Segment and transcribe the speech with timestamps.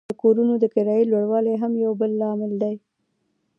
[0.09, 2.75] د کورونو د کرایې لوړوالی هم یو بل لامل دی